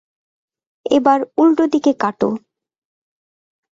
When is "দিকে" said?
1.67-1.91